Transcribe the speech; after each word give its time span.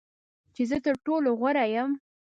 چې 0.55 0.61
زه 0.69 0.77
تر 0.85 0.95
ټولو 1.05 1.29
غوره 1.39 1.65
یم. 1.73 1.91